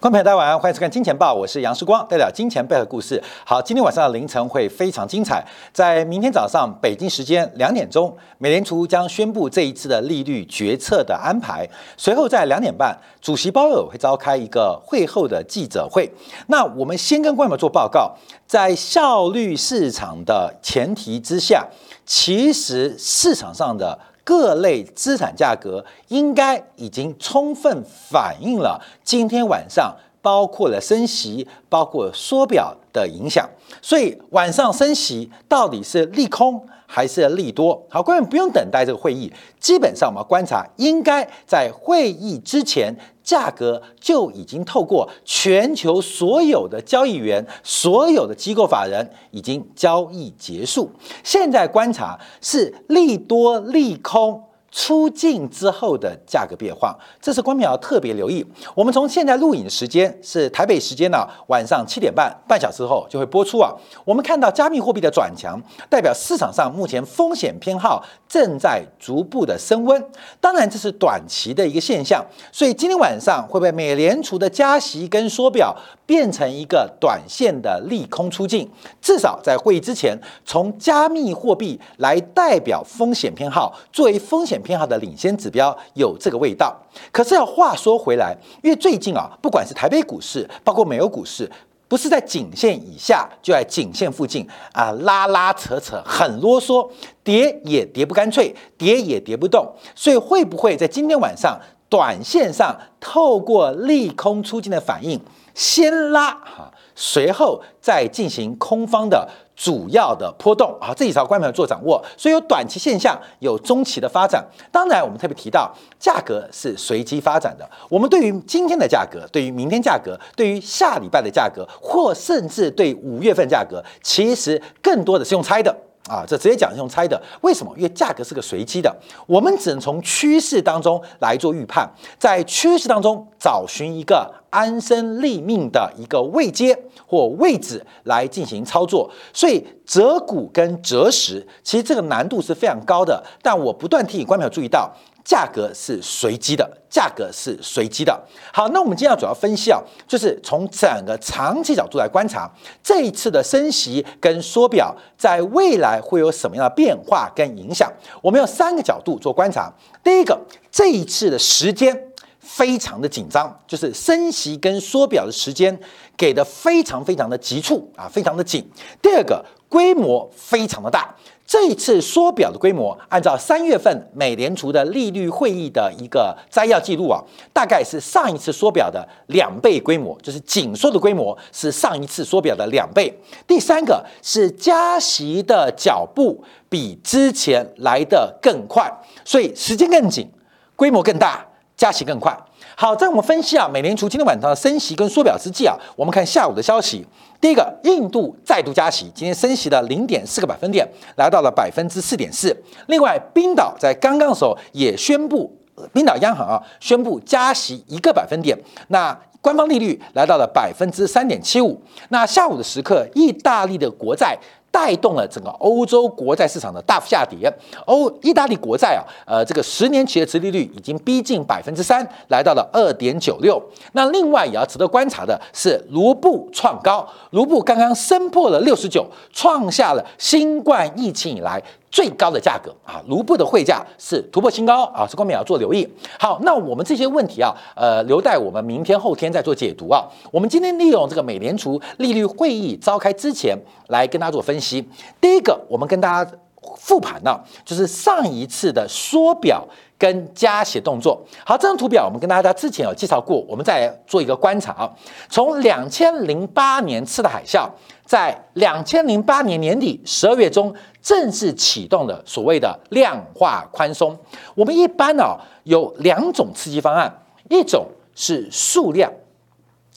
[0.00, 3.22] 观众朋友，大家晚上好，欢迎收看《金钱报》，我是杨世光，带来金钱背后的故事。
[3.44, 5.44] 好，今天晚上的凌晨会非常精彩，
[5.74, 11.68] 在明天早上北京时间两点钟，美联储将宣布这一次的利率决策的安排。
[11.98, 16.10] 随后在两点半，主席鲍尔会召开一个会后的记者会。
[16.46, 21.68] 那我们先跟观众们做报告，在效率市场的前提之下，
[22.06, 23.98] 其实市场上的。
[24.30, 33.48] 各类资产价格应该已经充分反映了今天晚上包括了升息、包括缩表的影响，
[33.82, 36.64] 所以晚上升息到底是利空？
[36.86, 42.94] 还是利多好，各位不用等待这个会议，基本上我们观察，应该在会议之前，
[43.30, 50.90] 价格就已经透过全球所有的交易员、所有的机构法人已经交易结束。
[51.22, 54.49] 现在观察是利多利空。
[54.70, 58.46] 出境之后的价格变化，这是观众要特别留意。
[58.74, 63.72] 我们从现在录影的时间是台北时间呢，晚上七点半，半小时后就会播出啊。
[64.04, 70.00] 我们看到加密货币的转强，代表市场上目前风险偏好正在逐步的升温。
[70.40, 78.70] 当然，这是短期的一个现象，所以今天晚上会被美联储的加息跟缩表变成一个短线的利空出境。
[79.02, 84.59] 至少在会议之前，从加密货币来代表风险偏好，作为风险。
[84.62, 86.76] 偏好的领先指标有这个味道，
[87.10, 91.50] 可是要话说回来，因为最近啊，不管是台北股市，包括美国股市，
[91.88, 96.88] 不是在颈线以下，就在颈线附近啊，拉拉扯扯，很啰嗦，
[97.24, 105.20] 跌也跌不干脆，跌也跌不动，所以会不会在今天晚上短线上透过利空出尽的反应，
[105.54, 109.28] 先拉哈，随后再进行空方的？
[109.62, 114.42] 主要的波动啊，这几条关盘做掌握，所以有短期现象，有中期的发展。
[114.72, 117.68] 当然，我们特别提到价格是随机发展的。
[117.90, 125.76] 我们对于今天的价格，对于明天价格，对于下礼拜的价格，或甚至对五月份价格，其实更多的是用猜的
[126.10, 126.24] 啊。
[126.26, 127.20] 这直接讲用猜的。
[127.42, 127.72] 为什么？
[127.76, 128.94] 因为价格是个随机的，
[129.26, 131.88] 我们只能从趋势当中来做预判，
[132.18, 134.34] 在趋势当中找寻一个。
[134.50, 136.76] 安身立命的一个位阶
[137.06, 143.22] 或位置来进行操作，所以择股跟择时，其实这个难度是非常高的。
[143.40, 144.92] 但我不断提醒观众注意到，
[145.24, 148.20] 价格是随机的，价格是随机的。
[148.52, 152.50] 好，那我们今天要主要分析啊，就是从整个长期角度来观察
[152.82, 157.90] 这一次的升息跟缩表，在未来会有什么样的变化跟影响。
[158.22, 159.72] 我们用三个角度做观察。
[160.02, 160.38] 第一个，
[160.70, 162.06] 这一次的时间。
[162.42, 165.78] 非常的紧张，就是升息跟缩表的时间
[166.16, 168.68] 给的非常非常的急促啊，非常的紧。
[169.00, 171.14] 第二个，规模非常的大，
[171.50, 177.20] 这一次缩表的规模，按照三月份美联储的利率会议的一个摘要记录啊，
[177.52, 183.12] 大概是上一次缩表的两倍规模，就是紧缩的规模是上一次缩表的两倍。
[183.48, 188.88] 第三个是加息的脚步比之前来的更快，
[189.24, 190.30] 所以时间更紧，
[190.76, 191.44] 规模更大。
[191.76, 192.36] 加息更快。
[192.76, 197.06] 好，在我们分析啊，美联储今天晚上的升息跟缩表之际啊，我们看下午的消息。
[197.40, 200.86] 第一个，印度再度加息，今天升息了零点四个百分点，
[201.16, 202.54] 来到了百分之四点四。
[202.88, 205.50] 另外，冰岛在刚刚的时候也宣布，
[205.92, 208.56] 冰岛央行啊宣布加息一个百分点，
[208.88, 211.80] 那官方利率来到了百分之三点七五。
[212.10, 214.38] 那下午的时刻，意大利的国债。
[214.70, 217.52] 带动了整个欧洲国债市场的大幅下跌。
[217.86, 223.60] 欧意大利国债啊，呃，这个十年期的殖利率已经逼近百分之三，来到了二点九六。
[223.92, 231.62] 那另外也要值得观察的是，卢布创高，卢布刚刚升破了六十九，创下了新冠疫情以来。
[231.90, 235.86] 最高的价格啊，卢布的汇价是突破新高啊，这方面要做留意。
[236.18, 240.04] 好，那我们这些问题啊，呃，留待我们明天后天再做解读啊。
[240.30, 244.88] 我们今天利用这个美联储利率会议召开之前来跟大家做分析。
[245.20, 246.30] 第一个，我们跟大家
[246.76, 249.66] 复盘呢，就是上一次的缩表
[249.98, 251.20] 跟加息动作。
[251.44, 254.88] 好，这张图表我们跟大家之前有介绍过，我们再做一个观察啊。
[255.28, 257.68] 从两千零八年次的海啸。
[258.10, 264.18] 在两千零八年年底十二月中正式启动的所谓的量化宽松，
[264.56, 267.86] 我们一般呢有两种刺激方案，一种
[268.16, 269.12] 是数量，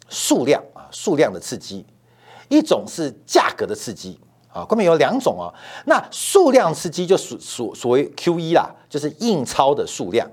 [0.09, 1.83] 数量啊数量的刺激，
[2.49, 4.19] 一种是价格的刺激
[4.53, 5.51] 啊，后面有两种哦。
[5.87, 10.29] 那数量刺激就属属所谓 Q E 啦，就是印钞的数量。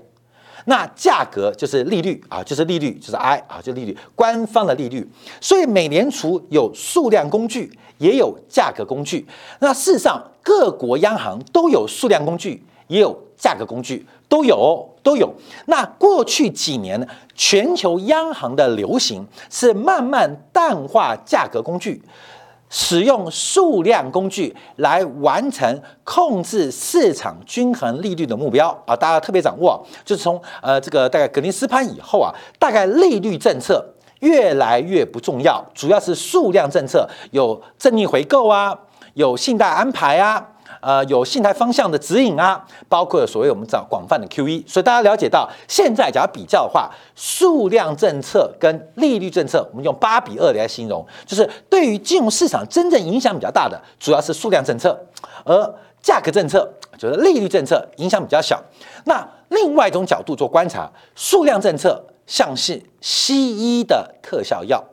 [0.65, 5.07] 那价格就是利率啊，就是利率，就是 I 啊，就利率，官方的利率。
[5.39, 9.25] 所以美联储有数量工具，也有价格工具。
[9.59, 15.33] 那事实上，各国央行都有数量工具，也有价格工具，都有都有。
[15.65, 22.01] 那过去几年，全球央行的流行是慢慢淡化价格工具。
[22.73, 28.95] 使用数量工具来完成控制市场均衡利率的目标啊！
[28.95, 33.85] 大家特别掌握，就是从呃这个大概格林斯潘以后啊，大概利率政策
[34.21, 38.79] 越来越不重要，主要是数量政策，有正逆回购啊，
[39.15, 40.47] 有信贷安排啊。
[40.81, 54.99] 呃，有信贷方向的指引啊，包括所谓我们讲广泛的 QE，所以大家了解到，现在假如比较的话，数量政策跟利率政策，我们用八比二来形容，就是对于金融市场真正影响比较大的，主要是数量政策，
[55.45, 56.67] 而价格政策
[56.97, 58.59] 就是利率政策影响比较小。
[59.05, 64.83] 那另外一种角度做观察，数量政策像是西医的特效药，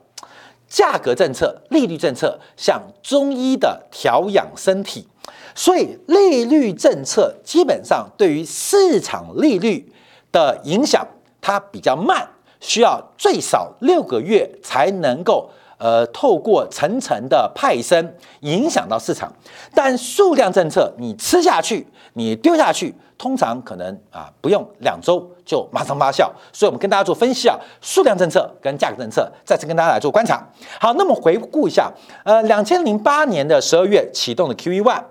[0.69, 5.09] 价格政策、利率政策像中医的调养身体。
[5.55, 9.93] 所以利率政策基本上对于市场利率
[10.31, 11.07] 的影响，
[11.41, 12.29] 它比较慢，
[12.61, 15.49] 需要最少六个月才能够
[15.79, 19.33] 呃透过层层的派生影响到市场。
[19.75, 26.31] 但数量政策你吃下去，你丢下去，通常可能啊不用两周就马上发酵。
[26.53, 30.47] 所以我们跟大家做分析啊，数量政策跟价格政策再次跟大家来做观察。
[30.81, 31.91] 好，那么回顾一下，
[32.25, 35.03] 呃，两千零八年的十二月启动的 QE one。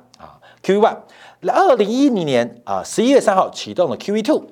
[0.68, 0.98] Q one，
[1.48, 4.44] 二零一零年啊十一月三号启动了 QE two，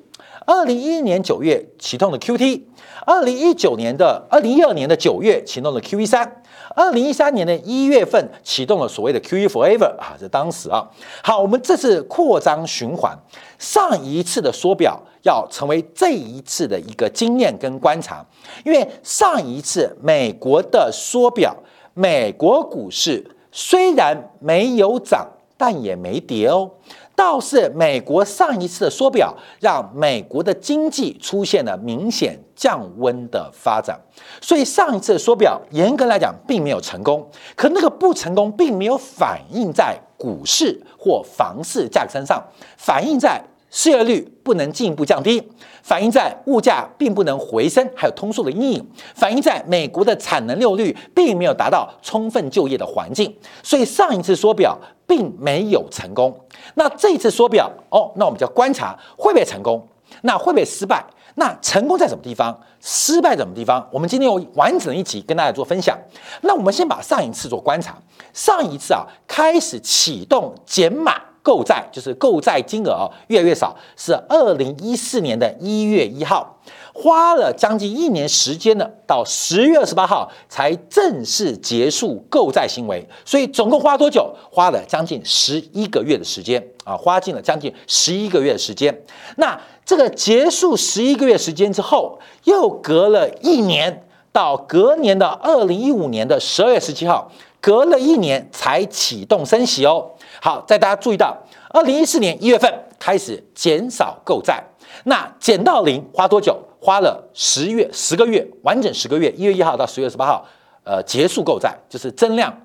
[0.46, 2.62] 二零一一年九月启动了 QT，
[3.06, 6.42] 二零一九年的二零一二年的九月启动了 QE 三，
[6.74, 10.90] 二零一三年的一月份启动了所谓的 QE forever 啊，在当时啊，
[11.22, 13.14] 好，我们这次扩张循环，
[13.60, 18.26] 上一次的缩表要成为这一次的一个经验跟观察，
[18.64, 21.54] 因为上一次美国的缩表，
[21.94, 25.28] 美国股市虽然没有涨。
[25.58, 26.70] 但也没跌哦，
[27.16, 34.00] 倒是美国上一次的缩表，让美国的经济出现了明显降温的发展，
[34.42, 42.44] 所以上一次的缩表严格来讲并没有成功，可那个不成功并没有反映在股市或房市价格身上，
[42.78, 43.42] 反映在。
[43.72, 45.52] 失业率不能进一步降低，
[45.84, 56.36] 反映在物价并不能回升，还有通缩的阴影，反映在美国的产能利用率并没有达到充分就业的环境，所以上一次缩表并没有成功。
[56.76, 59.88] 那这一次缩表哦，那我们就要观察会不会成功，
[60.22, 61.04] 那会不会失败？
[61.36, 62.58] 那成功在什么地方？
[62.80, 63.88] 失败在什么地方？
[63.92, 65.98] 我们今天有完整的一集跟大家做分享。
[66.42, 67.98] 那我们先把上一次做观察，
[68.34, 71.22] 上一次啊开始启动减码。
[71.46, 76.58] 购债就是购债金额，越来越少，是二零一四年的一月一号，
[76.98, 84.34] 花了将近一年时间呢，到十月二十八号才正式结束购债行为，所以总共花多久？
[84.50, 88.98] 花了将近十一个月的时间啊，花进了将近十一个月的时间。
[89.36, 100.12] 那这个结束十一个月时间之后，又隔了一年，到隔年的二零一五年的十二月十七号，隔了一年才启动升息哦。
[100.42, 101.38] 好，在大家注意到，
[101.72, 104.64] 二零一四年一月份开始减少购债，
[105.08, 106.60] 那减到零花多久？
[106.80, 110.46] 花了十月十个月，完整十个月，一月一号到十月十八号，
[110.84, 112.56] 呃，结束购债，就是增量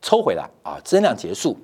[0.00, 1.54] 抽回来啊，增量结束，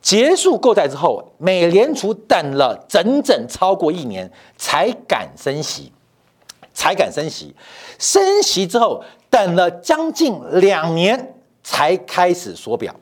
[0.00, 5.92] 结束购债之后，美联储等了整整超过一年才敢升息，
[6.72, 7.52] 才敢升息，
[7.98, 12.94] 升息之后等了将近两年才开始缩表。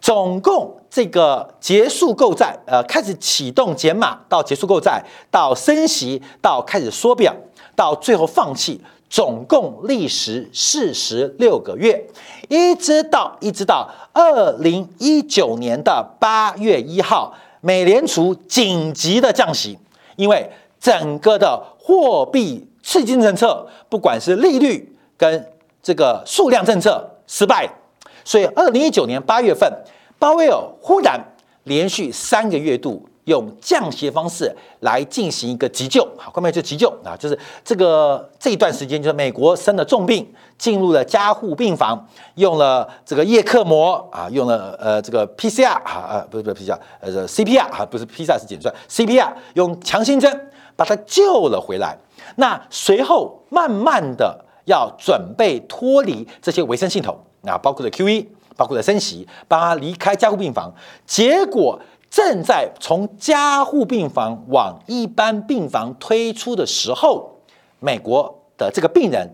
[0.00, 7.32] 总共这个结束购债，呃，开始启动减码，到结束购债，到升息，到开始缩表，
[7.76, 12.04] 到最后放弃，总共历时四十六个月，
[12.48, 19.78] 一直到一直到二零一九年的八月一号，美联储紧急的降息，
[20.16, 25.46] 因为整个的货币刺激政策，不管是利率跟
[25.80, 27.70] 这个数量政策失败。
[28.24, 29.72] 所以，二零一九年八月份，
[30.20, 31.18] 鲍威尔忽然
[31.64, 51.96] 连续三个月度用降息方式来进行一个急救，好，后面就急救啊，就是这个这一段时间，就是美国生了重病，进入了加护病房，用了这个叶克膜啊，用了呃这个 PCR 啊，呃不是不是 PCR，呃 CPR 啊，不是 PCR 是减算 CPR，用强心针把他救了回来。
[52.36, 57.18] 那随后慢慢的要准备脱离这些维生系统。
[57.42, 58.26] 啊包括了 QE，
[58.60, 60.70] 包括了升息，帮他离开加护病房，
[61.06, 67.40] 结果正在从加护病房往一般病房推出的时候，
[67.78, 69.26] 美国的这个病人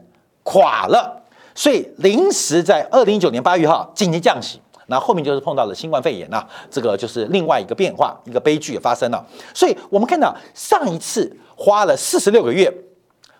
[0.45, 1.25] 垮了，
[1.56, 9.26] 所以临时在二零一九年八月号紧急降息，那后面就是碰到了新冠肺炎呐，这个就是另外一个变化，一个悲剧也发生了。
[9.52, 12.73] 所以我们看到上一次花了四十六个月，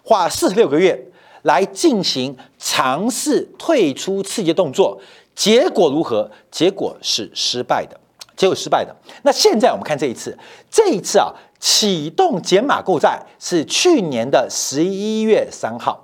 [0.03, 1.01] 花四十六个月
[1.43, 4.99] 来进行尝试退出刺激动作，
[5.37, 6.29] 结果如何？
[6.51, 7.97] 结果是失败的，
[8.35, 8.97] 结果失败的。
[9.23, 10.37] 那现在我们看这一次，
[10.71, 16.03] 这一次啊，启动减码购债是去年的十一月三号。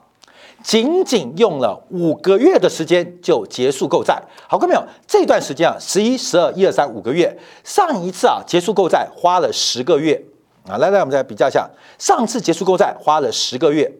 [0.62, 4.84] 仅仅用了五个月的时间就结束购债，好看没有？
[5.08, 10.22] 这段时间啊，十一、十二、一二三五个月，上一次啊结束购债花了十个月
[10.68, 10.76] 啊。
[10.76, 13.92] 来来，我们再比较一下，上次结束购债花了十个月，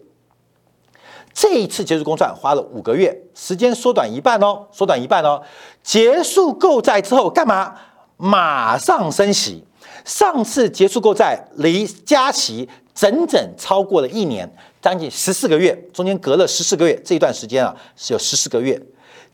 [1.35, 5.43] 这一次结束公债花了五个月，时间缩短一半哦，缩短一半哦。
[5.83, 7.75] 结束购债之后干嘛？
[8.17, 9.65] 马上升息。
[10.05, 14.53] 上次结束购债离加息整整超过了一年。
[14.81, 18.81] 将近十四个月，中间隔了十四个月，这一段时间啊是有十四个月。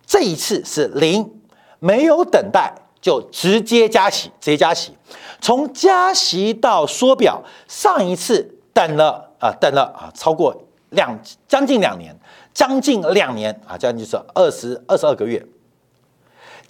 [0.06, 1.30] 这一次是零，
[1.78, 4.92] 没有等待就直接加息，直接加息。
[5.40, 10.54] 从加息到缩表，上一次等了啊，等了啊，超过
[10.90, 12.14] 两将近两年，
[12.52, 15.44] 将近两年啊，将近是二十二十二个月。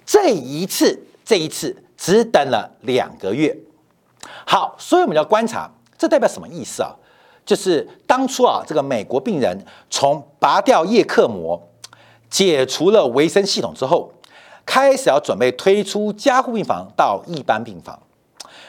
[0.05, 3.57] 这一次，这一次只等了两个月。
[4.45, 6.95] 好，所以我们要观察，这代表什么意思啊？
[7.45, 11.69] 就是当初啊，这个美国病人从拔掉叶克膜、
[12.29, 14.11] 解除了维生系统之后，
[14.65, 17.99] 开始要准备推出加护病房到一般病房。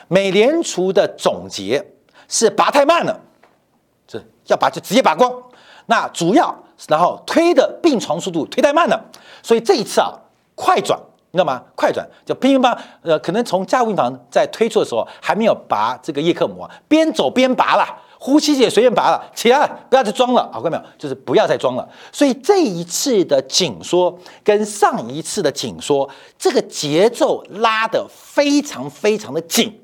[0.09, 1.93] 美联储的总结
[2.27, 3.21] 是拔太慢了，
[4.51, 5.33] 要拔就直接拔光。
[5.87, 6.55] 那主要
[6.89, 9.03] 然后推的病床速度推太慢了，
[9.43, 10.13] 所以这一次啊，
[10.55, 10.99] 快转，
[11.31, 11.63] 你知道吗？
[11.75, 17.87] 快转就乒乒乓，呃，可能从加护病房在推出的时候还没有拔这个叶克膜，边走边拔了。
[18.23, 20.91] 呼吸也随便拔了，起来不要再装了，好看到没有？
[20.99, 21.89] 就是不要再装了。
[22.13, 24.15] 所以这一次的紧缩
[24.45, 26.07] 跟上一次的紧缩，
[26.39, 29.75] 这个节奏拉得非常非常的紧。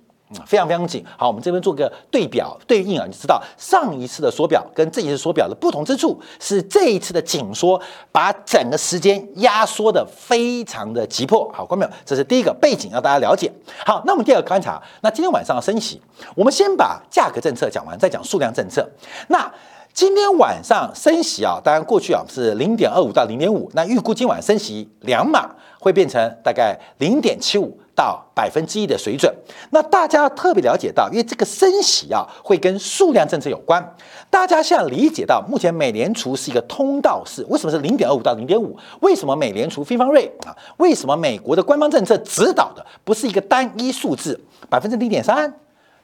[0.44, 1.04] 非常非常紧。
[1.16, 7.80] 好，我们这边做个对表对应啊，你知道上一次的缩表跟这一次缩表的不同之处是这一次的紧缩
[8.10, 11.48] 把整个时间压缩的非常的急迫。
[11.52, 13.52] 好，观众朋友，这是第一个背景，要大家了解。
[13.84, 16.00] 好，那我们第二个观察，那今天晚上升息，
[16.34, 18.88] 我们先把价格政策讲完，再讲数量政策。
[19.28, 19.48] 那
[19.92, 27.78] 今天晚上升息啊，当然过去啊是零点二五到零点五，那预估今晚升息两码会变成大概零点七五。
[27.96, 29.34] 到百分之一的水准，
[29.70, 33.96] 那大家特别了解到，因为这个升息啊，会跟数量政策有关。
[34.30, 38.76] 大家现在理解到，目前美联储是一个通道式，为什么是零点二五到零点五？
[39.00, 40.54] 为什么美联储非方瑞啊？
[40.76, 44.38] 为什么美国的官方政策指导的不是一个单一数字，
[44.68, 45.50] 百分之零点三、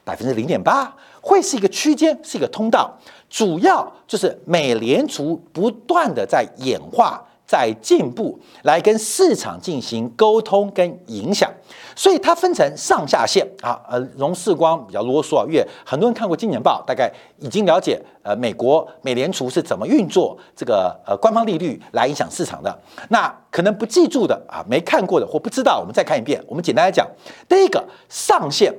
[0.03, 2.97] 百分之零点八，会是一个区间，是一个通道？
[3.29, 7.23] 主要就是美联储不断的在演化。
[7.53, 11.47] 在进步，来跟市场进行沟通跟影响，
[11.95, 13.79] 所以它分成上下限啊。
[13.87, 22.75] 呃，荣世光比较啰嗦啊，因为很多人看过《今年报》，大概已经了解呃美国美联储是怎么运作这个呃官方利率来影响市场的。
[23.09, 26.43] 那可能不记住的啊，没看过的或不知道，我们再看一遍。
[26.47, 27.07] 我们简单来讲，
[27.47, 28.73] 第一个上限，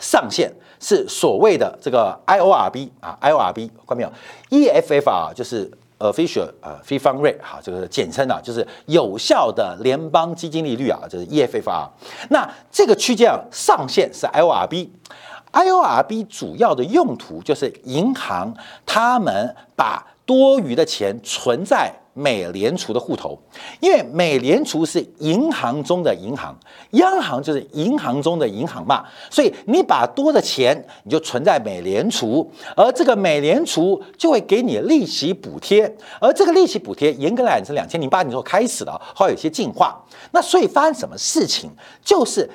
[0.00, 4.10] 上限是所谓的这个 IORB 啊，IORB 看到没有
[4.48, 5.70] ？EFF 啊，就是。
[6.00, 11.88] Official 啊非方 rate 哈，这个简称啊，就是有效的联邦基金利率啊，就是 EFR。
[12.30, 18.52] 那这个区间啊，上限是 IORB，IORB 主要的用途就是银行
[18.84, 21.92] 他们把多余的钱存在。
[22.12, 23.38] 美联储的户头，
[23.80, 26.58] 因为美联储是银行中的银行，
[26.92, 35.90] 央行就是银行中的银行嘛，所以你把多的钱你就存在美联储，而这个美联储就会给你利息补贴，
[36.20, 39.98] 而这个利息补贴严格来讲是两千零八年之后开始的，后来有些进化。
[40.32, 41.70] 那所以发生什么事情？
[42.04, 42.48] 就是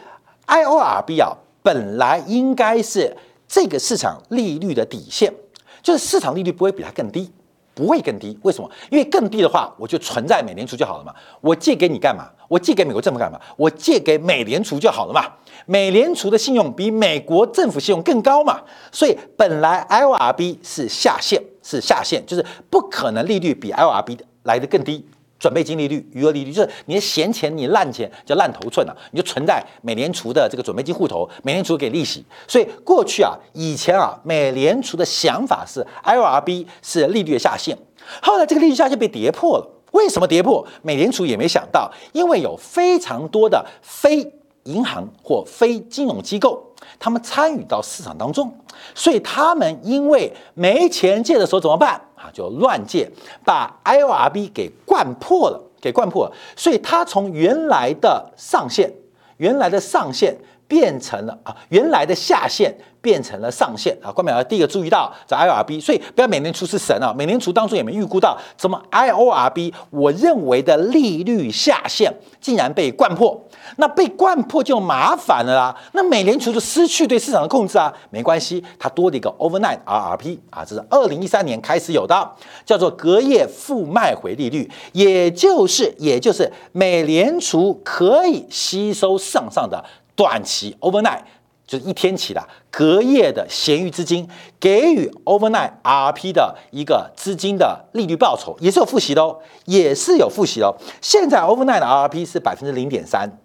[0.48, 3.16] IORB 啊，本来应该是
[3.48, 5.34] 这个市场利率的底线，
[5.82, 7.32] 就是市场利率不会比它更低。
[7.76, 8.72] 不会更低，为什么？
[8.90, 11.14] 因为更低的话，我就存在美联储就好了嘛。
[11.42, 12.32] 我借给你干嘛？
[12.48, 13.40] 我借给美国政府干嘛？
[13.58, 15.22] 我借给美联储就好了嘛。
[15.66, 18.62] 美联储的信用比美国政府信用更高嘛。
[18.92, 25.06] 所以本来 L R B 是下限，是下限，就是不可能利率比 L R B 来得更低。
[25.38, 32.24] 准备金利率、余额利率，就是你的闲钱、你烂钱叫烂头寸了，你就存在美联储的这个准备金户头，美联储给利息。
[32.48, 37.78] 所以过去啊，以前啊，美联储的想法是 IORB 是利率的下限，
[38.22, 39.72] 后来这个利率下限被跌破了。
[39.92, 40.66] 为什么跌破？
[40.82, 44.30] 美联储也没想到，因为有非常多的非
[44.64, 46.62] 银行或非金融机构，
[47.00, 48.54] 他们参与到市场当中，
[48.94, 52.02] 所以他们因为没钱借的时候怎么办？
[52.34, 53.10] 就乱借，
[53.44, 58.92] 把 IORB 给灌破了，给灌破了，所以它从原来的上限，
[59.38, 60.36] 原来的上限
[60.68, 62.76] 变成了啊，原来的下限。
[63.06, 64.12] 变成了上限啊！
[64.12, 67.14] 关淼第一个注意到这 IORB，所以不要美联储是神啊！
[67.16, 73.40] 美联储当初也没预估到怎么 IORB，我认为的利率下限竟然被灌破，
[73.78, 75.76] 那被灌破就麻烦了啦！
[75.92, 77.94] 那美联储就失去对市场的控制啊！
[78.10, 82.32] 没关系，它多了一个 overnight RRP 啊，这是二零一三年开始有的，
[82.66, 89.86] 叫做隔夜负卖回利率，也就是也就是美联储可以吸收上上的
[90.16, 91.22] 短期 overnight。
[91.68, 94.28] 就是一天起的隔夜的闲余资金，
[94.60, 100.76] 给予 overnight RP 的一个资金的利率报酬，也是有复习的哦，也是有复习哦。
[101.02, 103.40] 现在 overnight 的 RP 是百分之零点三，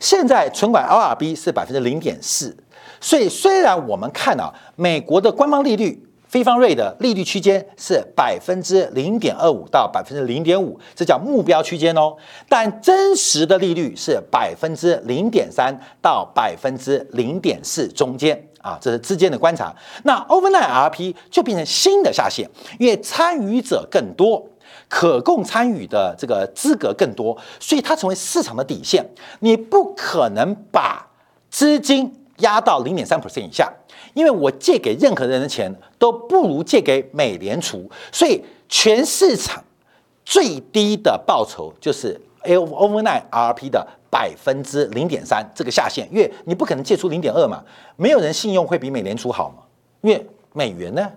[0.00, 2.56] 现在存款 RRB 是百分之零点四，
[3.00, 6.07] 所以虽然我们看到美国的官方利率。
[6.28, 12.14] 非方瑞的利率区间是百分之零点二五到百分之零点五，这叫目标区间哦。
[12.48, 19.74] 但真实的利率是百分之零点三到百分之零点四中间啊，这是之间的观察。
[20.04, 22.46] 那 overnight RP 就变成新的下限，
[22.78, 24.46] 因为参与者更多，
[24.86, 29.02] 可供参与的这个资格更多，所以它成为市场的底线。
[29.40, 31.08] 你不可能把
[31.48, 33.72] 资金压到零点三 percent 以下。
[34.18, 39.62] 因为我借给任何人的钱都不如借给美联储，所以全市场
[40.24, 47.62] 最低的报酬就是 overnight RP 的百分之零点三这个下限，因为你不可能借出零点二嘛，
[47.94, 49.62] 没有人信用会比美联储好嘛，
[50.00, 51.08] 因为美元呢？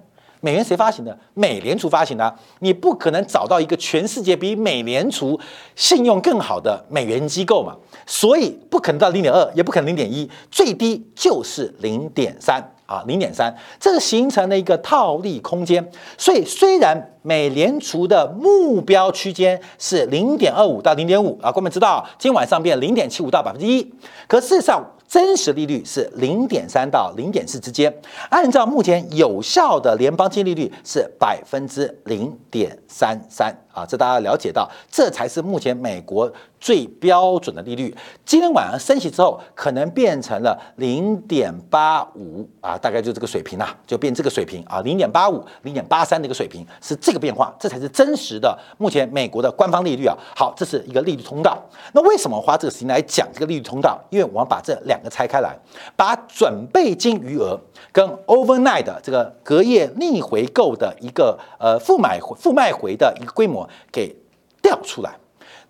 [0.44, 1.18] 美元谁发行的？
[1.34, 2.36] 美联储发行的。
[2.60, 5.40] 你不可能找到一个全世界比美联储
[5.76, 12.76] 信用更好的美元机构嘛，所以不可能到零点二，也不可能零点一，最低就是零点三。
[12.92, 15.90] 啊，零点三，这是形成了一个套利空间。
[16.18, 21.38] 所以虽然美联储的目标区间是零点二五到零点五。
[21.42, 23.94] 啊，各位知道，今天晚上变零点七五到百分之一，
[24.28, 27.94] 可事实上真实利率是零点三到零点四之间。
[28.30, 33.56] 按照目前有效的联邦基金利率是百分之零点三三。
[33.74, 36.32] 啊，这大家了解到，这才是目前美国。
[36.60, 42.48] 最标准的利率，今天晚上升息之后，可能变成了零点八五。
[42.60, 44.64] 啊，大概就这个水平呐，就变这个水平。
[44.66, 50.16] 啊，零点八五、零点八三的一个水平，是这这个变化，这才是真实的目前美国的官方利率啊。
[50.34, 51.62] 好，这是一个利率通道。
[51.92, 54.00] 那为什么花这个时间来讲这个利率通道？
[54.10, 55.54] 因为我们把这两个拆开来，
[55.98, 57.60] 把准备金余额
[57.92, 64.16] 跟 overnight 这个隔夜逆回购的一个呃负买负卖回的一个规模给
[64.62, 65.12] 调出来。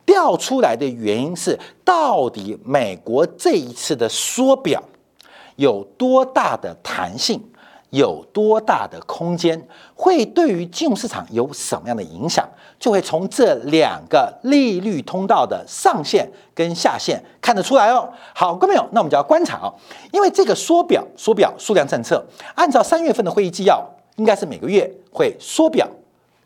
[0.06, 4.84] 调出来的原因是，到底美国这一次的缩表
[5.56, 7.42] 有多大的弹性，
[7.92, 12.46] 有多大的空间，会对于金融市场有什么样的影响，
[12.80, 18.10] 就会从这两个利率通道的上限跟下限看得出来哦。
[18.34, 19.74] 好，各位朋友，那我们就要观察哦，
[20.12, 22.26] 因为这个缩表缩表数量政策，
[22.56, 23.82] 按照三月份的会议纪要，
[24.16, 25.88] 应该是每个月会缩表。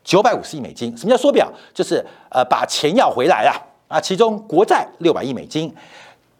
[0.03, 1.51] 九百五十亿美金，什么叫缩表？
[1.73, 3.99] 就是呃把钱要回来啊啊！
[3.99, 5.73] 其中国债六百亿美金，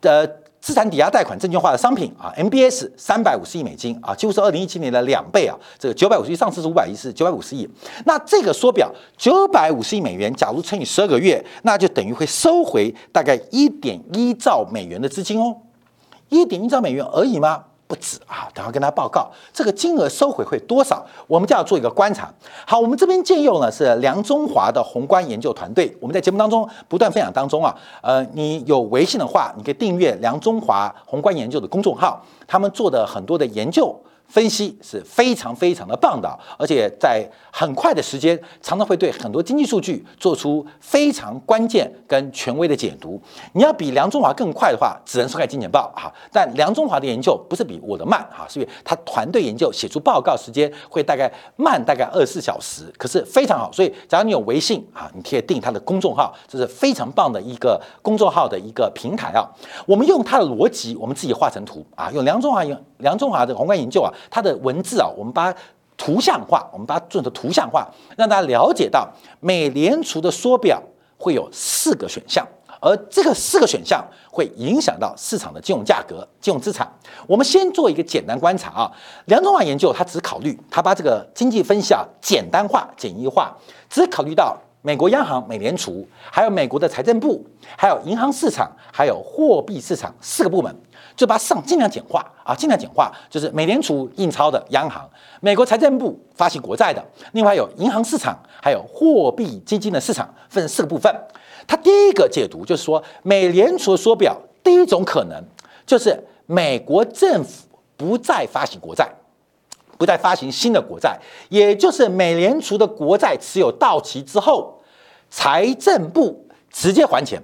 [0.02, 0.28] 的
[0.66, 5.56] 资产抵押贷款证券化的商品啊，MBS 三百五十亿美金啊，几乎是二零一七年的两倍啊。
[5.78, 7.70] 这个九百五十亿上次是五百亿，是九百五十亿。
[8.06, 15.56] 那这个缩表九百五十亿美元，假如乘以十二个月，那就等于会收回大概一点一兆美元的资金哦，
[16.30, 17.66] 一点一兆美元而已吗？
[17.88, 18.50] 不止啊！
[18.54, 22.34] 等会跟他报告这个金额收回会多少，我们就要做一个观察。
[22.66, 33.96] 好，我们这边借用呢是梁中华的宏观研究团队，我们在节目当中不断分享当中啊，呃，你有微信的话，你可以订阅梁中华宏观研究的公众号，他们做的很多的研究。
[34.28, 43.22] 分析是非常非常的棒的，而且在很快的时间，常常会对很多经济数据做出非常关键跟权威的解读。
[43.54, 46.12] 你要比梁中华更快的话，只能收看《金钱报》哈。
[46.32, 53.72] 但梁中华的研究不是比我的慢哈，是因为他团队研究写出报告时间会大概慢大概二十四小时，可是非常好。
[53.72, 59.48] 所以，假如你有微信啊，你可以订他的公众号，这是非常棒的一个公众号的一个平台啊。
[59.86, 64.12] 我们用他的逻辑，我们自己画成图啊，用梁中华用梁中华的宏观研究啊。
[64.30, 65.60] 它的文字啊，我们把它
[65.98, 70.82] 图像化，我们把它做成图像化，让大家了解到美联储的缩表
[71.18, 72.46] 会有四个选项，
[72.82, 76.86] 而这个四个选项会影响到市场的金融价格、金融资产。
[77.26, 78.92] 我们先做一个简单观察啊，
[79.26, 83.56] 梁中华研究他只考虑，他把这个经济分析啊简单化、简易化，
[83.90, 87.44] 只考虑到美国央行、美联储，还有美国的财政部，
[87.76, 90.74] 还有银行市场，还有货币市场四个部门。
[91.16, 101.12] 就把上尽量简化啊，尽量简化，就是美联储印钞的央行，美国财政部发行国债的，另外有银行市场，还有货币基金的市场，分四个部分。
[101.66, 105.44] 他第一个解读就是说，美联储缩表，第一种可能
[105.84, 107.66] 就是美国政府
[107.98, 109.10] 不再发行国债，
[109.98, 111.18] 不再发行新的国债，
[111.50, 114.82] 也就是美联储的国债持有到期之后，
[115.30, 117.42] 财政部直接还钱。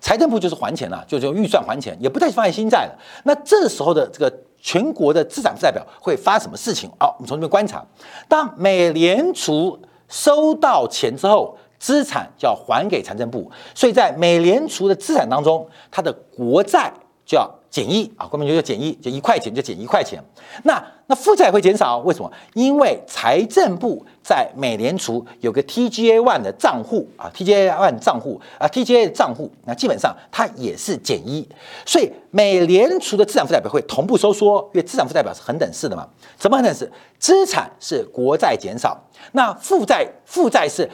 [0.00, 2.98] 财政部就是还钱了，就就预算还钱，也不再发行新债了。
[3.24, 6.88] 那这时候的这个全国的资产负债表会发什么事情？
[7.00, 7.84] 好，我们从这边观察，
[8.28, 16.92] 当美联储收到钱之后，资产就要还给财政部，所以在美联储的资产当中，它的国债
[17.26, 17.57] 就要。
[17.70, 20.22] 减一啊，官民就叫减一，就一块钱就减一块钱。
[20.64, 22.30] 那那负债会减少，为什么？
[22.54, 31.46] 因为财政部在美联储有个 TGA one 的账户啊，TGA one 账户啊，TGA 账户，那基本上它也是减一，
[31.86, 36.06] 所以美联储的资产负债表会同步收缩，因为资产负债表是恒等式的嘛。
[36.38, 36.90] 什么恒等式？
[37.18, 38.98] 资产是国债减少，
[39.32, 40.88] 那负债负债是。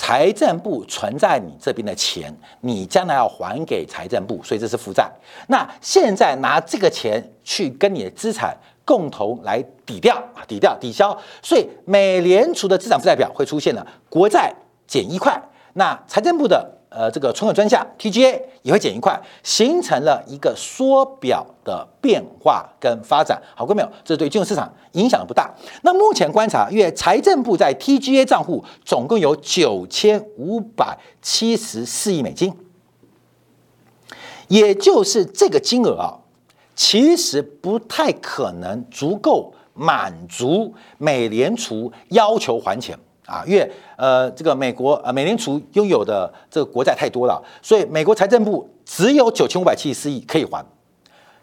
[0.00, 5.10] 财政部存在你这边的钱，你将来要还给财政部，所以这是负债。
[5.48, 14.54] 那现在拿这个钱去跟你的资产共同来抵掉，抵掉抵消，所以美联储的资产负债表会出现了国债
[14.86, 15.36] 减一块，
[15.72, 16.77] 那财政部的。
[16.98, 23.40] 呃，这个存款专项 TGA 也会减一块，形成了一个缩表的变化跟发展。
[23.54, 23.88] 好过没有？
[24.04, 25.48] 这对金融市场影响不大。
[25.82, 32.52] 那目前观察，因为财政部在 TGA 账户总共有九千五百七十四亿美金，
[34.48, 36.18] 也就是这个金额啊，
[36.74, 42.98] 其实不太可能足够满足美联储要求还钱。
[43.28, 50.64] 啊，因为呃，这个美国呃，美联储拥有的这个国债太多了，所以美国财政部只有九千五百七十四亿可以还，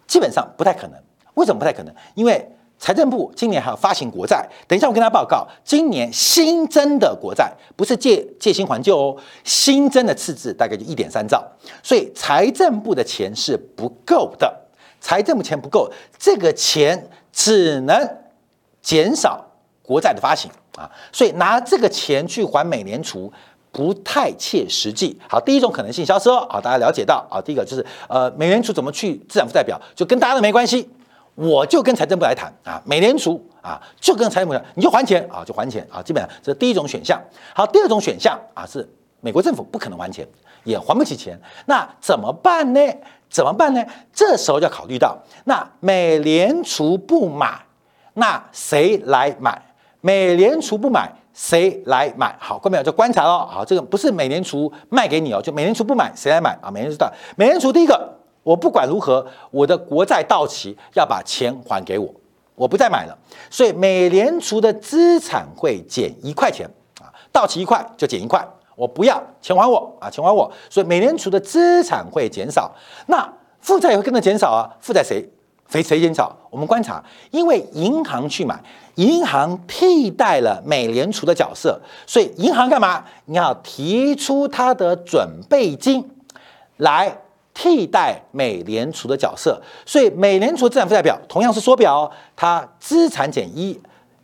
[0.07, 0.99] 基本上不太可能。
[1.35, 1.93] 为什么不太可能？
[2.15, 2.43] 因为
[2.79, 4.43] 财政部今年还要发行国债。
[4.67, 11.45] 等一下我跟大家报告，今年新增的国债不是借借新还旧哦，新增的赤字大概就一点三兆，
[11.83, 14.51] 所以财政部的钱是不够的，
[14.99, 18.17] 财政部钱不够，这个钱只能
[18.81, 19.45] 减少
[19.83, 20.49] 国债的发行。
[20.75, 23.31] 啊，所以拿这个钱去还美联储
[23.71, 25.19] 不太切实际。
[25.29, 26.47] 好，第一种可能性消失了。
[26.49, 30.89] 好，大家了解到啊，第一个就是呃，美联储怎么去资产负债表，就跟大家都没关系，
[31.35, 32.81] 我就跟财政部来谈啊。
[32.85, 36.01] 美联储啊，就跟财政部谈，你就还钱啊，就还钱啊。
[36.01, 37.21] 基本上这是第一种选项。
[37.53, 38.87] 好，第二种选项啊，是
[39.21, 40.27] 美国政府不可能还钱，
[40.63, 42.79] 也还不起钱，那怎么办呢？
[43.27, 43.83] 怎么办呢？
[44.13, 47.59] 这时候就要考虑到，那美联储不买，
[48.13, 49.61] 那谁来买？
[50.05, 52.35] 美联储不买，谁来买？
[52.39, 53.47] 好，各位就观察哦。
[53.49, 56.69] 好，这个不是美联储卖给你哦，就美联储不买，谁来买啊？
[56.69, 58.07] 美联储的美联储第一个，
[58.43, 62.13] 我不管如何，我的国债到期要把钱还给我，
[62.53, 63.17] 我不再买了。
[63.49, 66.69] 所以美联储的资产会减一块钱
[67.01, 70.51] 啊，到期一块就减一块，我不要钱还我啊，钱还我。
[70.69, 72.71] 所以美联储的资产会减少，
[73.07, 73.27] 那
[73.59, 74.69] 负债也会跟着减少啊。
[74.79, 75.27] 负债谁？
[75.69, 76.35] 谁谁减少？
[76.49, 78.63] 我们观察，因为银行去买，
[78.95, 83.03] 银行替代了美联储的角色，所以银行干嘛？
[83.25, 86.09] 你要提出它的准备金
[86.77, 87.17] 来
[87.53, 93.77] 替代美联储的角色，所以美联储资产负债表同样是缩表，它资产减一，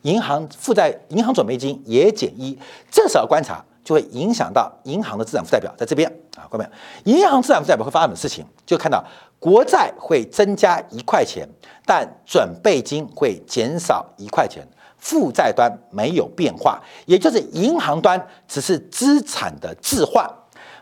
[0.03, 2.57] 银行负债、银行准备金也减一，
[2.89, 3.65] 这时候观察。
[3.83, 6.65] 就会影响到银行的资产负债表，在这边啊，各位，
[7.05, 8.45] 银行资产负债表会发生什么事情？
[8.65, 9.03] 就看到
[9.39, 11.47] 国债会增加一块钱，
[11.85, 14.65] 但准备金会减少一块钱，
[14.97, 20.29] 负债端没有变化，也就是银行端只是资产的置换，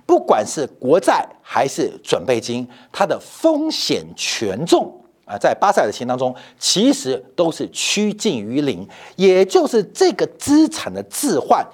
[0.06, 4.94] 不管是国债还是准备金，它的风险权重
[5.26, 8.86] 啊，在巴塞尔的钱当中，其实都是趋近于零，
[9.16, 11.66] 也就是这个资产的置换。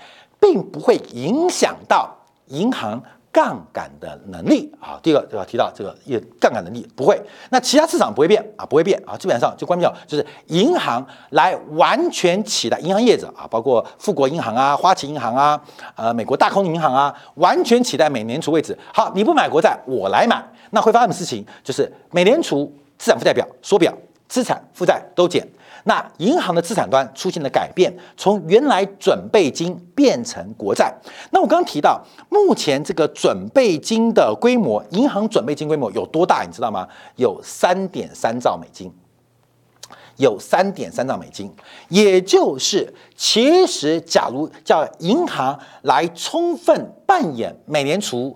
[0.46, 2.16] 并不会影响到
[2.50, 5.00] 银行杠杆的能力啊。
[5.02, 9.18] 第二个就要提到这个也杠杆能力不会，那其他市场不会变啊，不会变啊。
[9.18, 15.60] 基本上就关掉，就是银行来完全取代银行业者啊，包括富国银行啊、花旗银行啊、
[15.96, 18.78] 呃美国大空银行啊，完全取代美联储位置。
[18.94, 21.44] 好，你不买国债，我来买，那会发生什么事情？
[21.64, 23.92] 就是美联储资产负债表缩表，
[24.28, 25.46] 资产负债都减。
[25.88, 30.92] 那银行的资产端出现了改变，从原来准备金变成国债。
[31.30, 36.44] 那我刚刚提到，目前这个准备金的规模，银行准备金规模有多大？
[36.44, 36.88] 你知道吗？
[37.18, 38.92] 有三点三兆美金，
[40.18, 41.54] 有三点三兆美金。
[41.90, 48.36] 也就是，其实假如叫银行来充分扮演美联储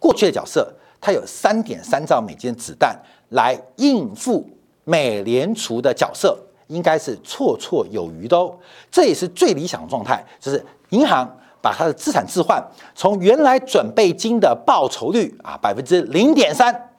[0.00, 4.50] 过去的角色，它有三点三兆美金的子弹来应付
[4.82, 6.36] 美联储的角色。
[6.68, 8.56] 应该是绰绰有余的哦，
[8.90, 11.28] 这也是最理想的状态，就是银行
[11.60, 12.62] 把它的资产置换
[12.94, 16.90] 从原来准备金的报酬率啊百分之零点三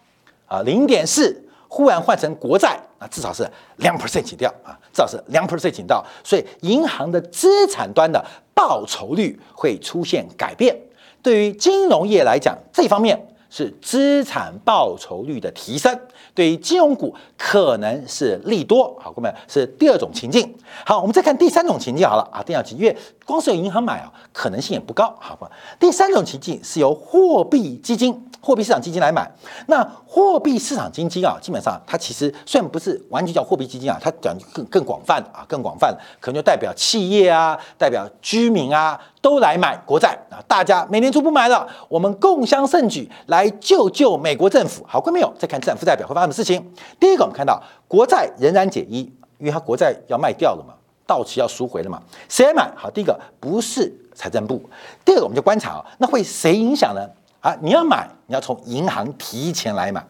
[0.46, 10.78] 啊零点四，忽然换成国债，啊至少是两 percent 起掉啊，至少是两 percent 起到，所以银行的资产端的报酬率会出现改变。
[11.22, 13.28] 对于金融业来讲，这方面。
[13.50, 16.00] 是资产报酬率的提升，
[16.34, 18.96] 对于金融股可能是利多。
[19.00, 20.56] 好，各位是第二种情境。
[20.86, 22.08] 好，我们再看第三种情境。
[22.08, 25.16] 好了啊，第二种情境，光是有银行买啊，可能性也不高。
[25.20, 25.38] 好，
[25.80, 28.26] 第三种情境是由货币基金。
[28.42, 29.30] 货币市场基金来买，
[29.68, 40.38] 那货币市场基金啊，基本上它其实虽然不是完全叫货币基金啊，它讲更更广泛啊，更广泛，可能就代表企业啊，代表居民啊，都来买国债啊。
[40.48, 44.86] 大家美联储不买了，我们共襄盛举来救救美国政府。
[44.88, 45.34] 好，看没有？
[45.38, 46.64] 再看资产负债表会发生什么事情？
[47.00, 49.02] 第一个，我们看到国债仍然减一，
[49.38, 50.74] 因为它国债要卖掉了嘛，
[51.06, 52.02] 到期要赎回了嘛。
[52.28, 52.72] 谁来买？
[52.76, 54.62] 好，第一个不是财政部，
[55.04, 57.08] 第二个我们就观察啊，那会谁影响呢？
[57.42, 60.06] 啊，你要买，你要从银行提前来买。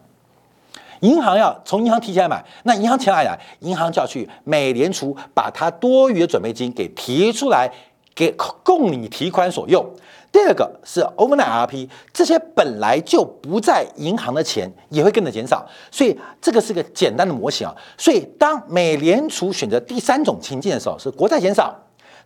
[1.00, 7.72] 银行要从银行提前来买，那银行钱来来，银行就要去美联储把它多余的准备金给提出来，
[8.14, 9.84] 给供你提款所用。
[10.32, 17.74] 第二个是 overnight RP，这些本来就不在银行的钱也会跟着减少，所以这个是个简单的模型啊。
[17.98, 21.76] 所以当美联储选择第三种情境的时候，是国债减少。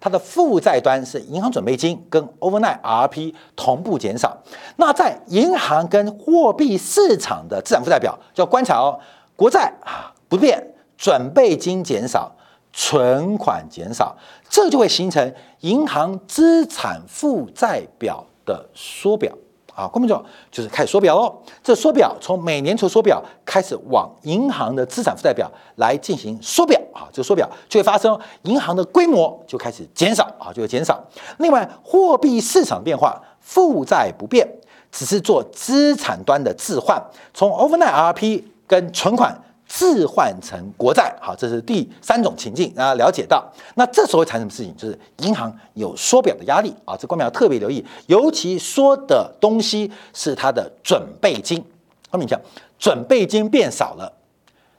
[0.00, 4.36] 它的负债端是银行准备金跟 overnight RP 同步减少，
[4.76, 9.00] 那在银行跟货币市场的资产负债表就要观察哦，
[9.34, 10.62] 国债啊不变，
[10.98, 12.30] 准备金减少，
[12.74, 14.16] 存款减少，
[14.50, 19.32] 这就会形成银行资产负债表的缩表。
[19.76, 21.34] 啊，关键就就是开始缩表喽。
[21.60, 31.02] 这缩表从美联储缩表开始往银行的资产负债表来进行缩表啊，这缩表就会发生，银行的规模就开始减少啊，就会减少。
[31.38, 34.48] 另外，货币市场变化，负债不变，
[34.92, 39.36] 只是做资产端的置换，从 overnight RP 跟存款。
[39.66, 43.44] 置换成国债，好，这是第三种情境，大家了解到。
[43.74, 44.76] 那这时候会产生什么事情？
[44.76, 51.64] 就是银行有缩表的压力啊，这官民要特别留意，尤其缩的东西是它的准备金。
[52.10, 52.40] 后面讲，
[52.78, 54.12] 准备金变少了，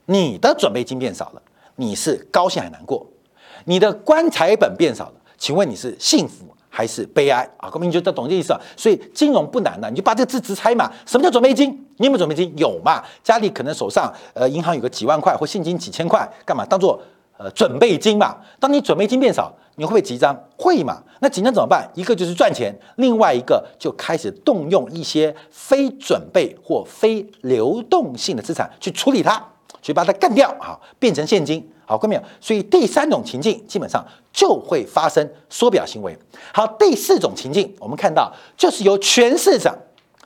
[0.06, 1.42] 你的准备金变少了，
[1.76, 3.06] 你是高兴还难过？
[3.66, 6.55] 你的棺材本变少了，请问你是幸福？
[6.76, 7.70] 还是悲哀啊！
[7.70, 8.60] 公民就懂这意思啊。
[8.76, 10.92] 所以金融不难的，你就把这个字直拆嘛。
[11.06, 11.72] 什么叫准备金？
[11.96, 12.54] 你有没有准备金？
[12.58, 13.02] 有嘛？
[13.24, 16.66] 家里可能手上呃银行有个几万块或现金几千块，干嘛？
[16.66, 17.02] 当做
[17.38, 18.36] 呃准备金嘛。
[18.60, 20.38] 当你准备金变少，你会不会紧张？
[20.58, 21.02] 会嘛？
[21.22, 21.90] 那紧张怎么办？
[21.96, 29.42] 一个就是赚钱，另外一个就开始动用一些非准备或非流动性的资产去处理它，
[29.82, 31.66] 去把它干掉啊，变成现金。
[31.86, 32.22] 好，看到没有？
[32.42, 36.18] 所以第三种情境基本上就会发生缩表行为。
[36.54, 39.76] 好，第四种情境我们看到就是由全市场，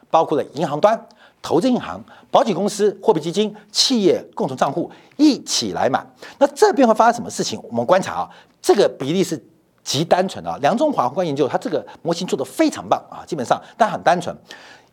[0.10, 1.08] 包括了银行端、
[1.42, 6.06] 投资银行、保险公司、货币基金、企业共同账户一起来买。
[6.38, 7.60] 那这边会发生什么事情？
[7.70, 8.30] 我们观察啊，
[8.62, 9.42] 这个比例是
[9.84, 10.58] 极单纯的。
[10.60, 14.36] 梁中华宏观研究它这个模型做得非常棒啊，基本上但很单纯。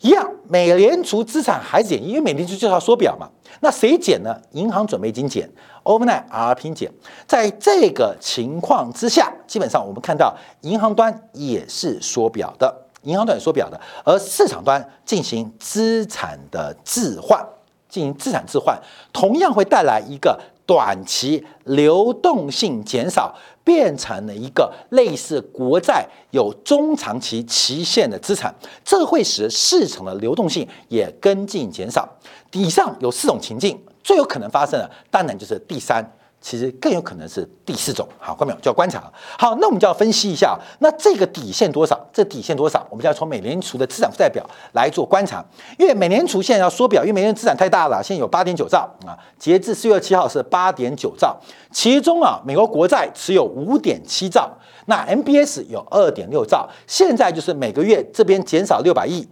[0.00, 3.28] 一样，美联储资产还减，因为美联储就是要缩表嘛。
[3.60, 4.36] 那谁减呢？
[4.52, 5.50] 银行准备金减
[5.84, 6.92] ，overnight RP 减。
[7.26, 17.42] 在这个情况之下，基本上我们看到银行端也是缩表的，银行端也缩表的，而市场端进行资产的置换，
[17.88, 18.78] 进行资产置换，
[19.14, 23.34] 同样会带来一个短期流动性减少。
[23.66, 32.08] 变成了一个类似国债有中长期期限的资产，这会使市场的流动性也跟进减少。
[32.52, 36.15] 以上有四种情境，最有可能发生的当然就是第三。
[36.46, 39.12] 其实更有可能是第四种，好，关没有就要观察。
[39.36, 41.98] 好，那我们就要分析一下，那这个底线多少？
[42.12, 42.86] 这底线多少？
[42.88, 45.44] 我们就要从美联储的资产负债表来做观察。
[45.76, 51.36] 因为美联储现在要缩表，因为美联储资产太大了，现在有八点九兆啊，截至四月七号是八点九兆，
[51.72, 54.48] 其中啊，美国国债持有五点七兆，
[54.84, 59.28] 那 MBS 有二点六兆，现在就是每个月这边减少六百亿，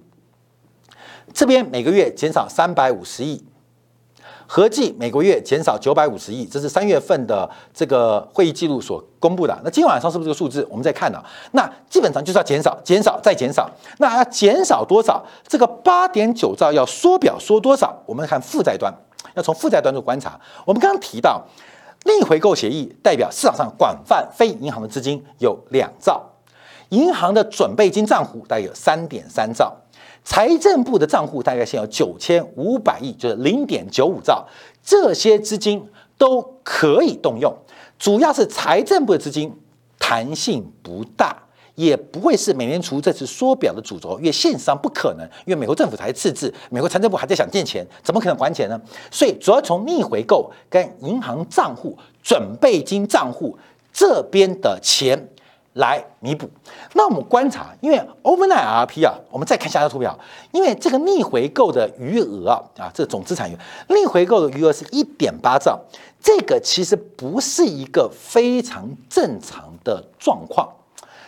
[1.33, 3.45] 这边每个月减少三百五十亿。
[4.47, 9.59] 合计每个月减少九百五十亿，这是三月份的这个会议记录所公布的。
[9.65, 10.67] 那今晚上是不是这个数字？
[10.71, 11.23] 我们再看呢？
[11.53, 13.71] 那基本上就是要减少、减少再减少。
[13.99, 15.25] 那要减少多少？
[15.49, 17.95] 这个八点九兆要缩表缩多少？
[18.07, 18.93] 我们看负债端，
[19.35, 20.39] 要从负债端做观察。
[20.65, 21.43] 我们刚刚提到
[22.05, 26.23] 逆回购协议代表市场上广泛非银行的资金有两兆，
[26.91, 29.75] 银行的准备金账户大约有三点三兆。
[30.25, 34.47] 财政部的账户大概现有九千五百亿，就是零点九五兆，
[34.83, 37.55] 这些资金都可以动用。
[37.99, 39.53] 主要是财政部的资金
[39.99, 41.37] 弹性不大，
[41.75, 48.81] 也不会是美联储这次缩表的主轴，因为现实上不可能，因为美国政府才赤字，美国财政部还在想借钱，怎么可能还钱呢？
[49.11, 53.57] 所以主要从逆回购跟银行账户、准备金账户
[53.93, 55.29] 这边的钱。
[55.75, 56.49] 来弥补。
[56.95, 60.19] 那我们观察，因为 overnight RP 啊，我们再看下张图表，
[60.51, 63.57] 因为这个逆回购的余额啊，啊，这总资产余
[63.89, 65.81] 逆回购的余额是一点八兆，
[66.21, 70.69] 这个其实不是一个非常正常的状况。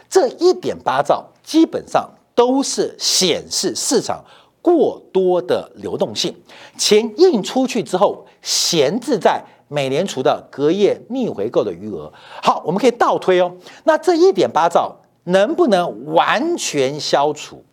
[0.09, 4.25] 这一点八兆基本上都是显示市场
[4.63, 6.35] 过多的流动性，
[6.79, 9.43] 钱印出去之后闲置在。
[9.69, 13.57] 美联储的隔夜逆回购的余额，好，我们可以倒推哦。
[13.85, 17.65] 那这一点八兆能不能完全消除？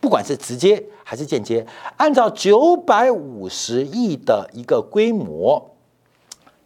[0.00, 5.70] 不管是直接还是间接，按照九百五十亿的一个规模，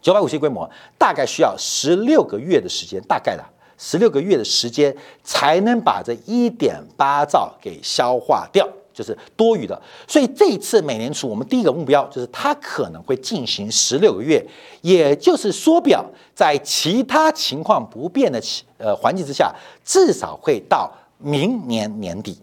[0.01, 3.45] 九百五十亿规模大概需要十六个月的时间，大概的
[3.77, 8.69] 十六个月的时间才能把这一点八兆给消化掉。
[8.99, 14.45] 就是多余的，所以这一次美联储，我们第一个目标就是它可能会进行十六个月，
[14.81, 18.43] 也就是缩表，在其他情况不变的
[18.77, 22.37] 呃环境之下，至少会到明年年底，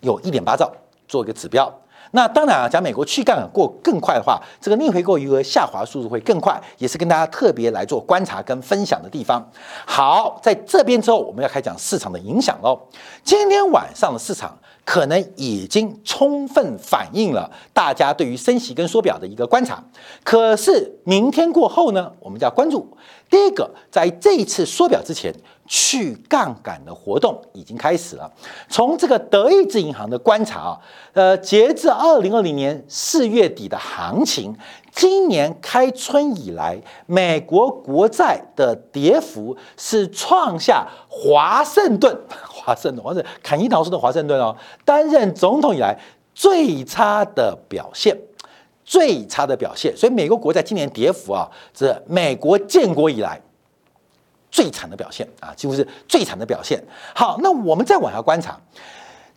[0.00, 0.70] 有一点八兆
[1.08, 1.74] 做一个指标。
[2.10, 9.42] 那当然啊，讲美国去杠杆过更快的话，这个逆回购余额下滑速度会更快，也是跟大家特别来做观察跟分享的地方。
[9.86, 12.78] 好，在这边之后，我们要开讲市场的影响喽。
[13.24, 14.54] 今天晚上的市场。
[14.86, 19.84] 可能已经充分反映了大家对于升息跟缩表的一个观察。
[20.22, 22.96] 可是明天过后呢，我们就要关注
[23.28, 25.34] 第一个，在这一次缩表之前，
[25.66, 28.30] 去杠杆的活动已经开始了。
[28.68, 30.78] 从这个德意志银行的观察啊，
[31.12, 34.56] 呃，截至二零二零年四月底的行情。
[34.92, 45.94] 今年开春以来，美国国债的跌幅是创下华盛顿、 华盛顿，华盛顿坎尼陶斯的华盛顿哦，担任总统以来
[46.34, 48.18] 最差的表现，
[48.86, 49.94] 最差的表现。
[49.94, 53.38] 所以，美国国债今年跌幅啊，是美国建国以来
[54.56, 56.82] 最惨的表现啊，几乎是最惨的表现。
[57.14, 58.58] 好，那我们再往下观察。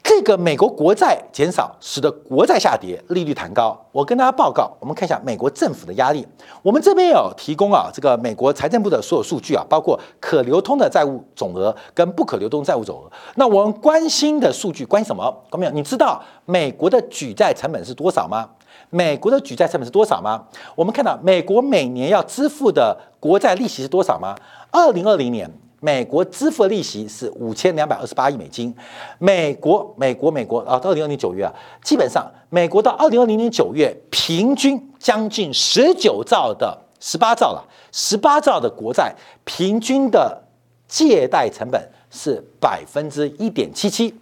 [0.01, 3.77] 这个美国国债减少，使得国债下跌，利率弹高。
[3.91, 6.25] 我跟大家报告，我们看一下美国政府的压力。
[6.61, 13.11] 我们这边有提供啊，这个美国财政部的所有数据啊，包括可流通的债务总额跟不可流通债务总额。
[13.35, 15.43] 那我们关心的数据关心什么？
[15.49, 18.49] 各位，你知道美国的举债成本是多少吗？
[18.91, 20.45] 美国的举债成本是多少吗？
[20.75, 24.33] 我们看到美国每年要支付的国债利息是多少吗？
[24.71, 25.49] 二零二零年。
[25.81, 28.75] 美国支付的利息是五千两百二十八亿美金。
[29.17, 40.43] 美国，美国，美国啊，到二零二零九月啊，基本上美国到二零二零年九月，平均将近十九兆的十八兆了，十八兆的国债平均的
[40.85, 44.13] 借贷成本是百分之一点七七。